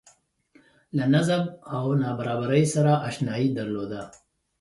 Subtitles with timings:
[0.97, 1.43] له نظم
[1.75, 4.01] او نابرابرۍ سره اشنايي درلوده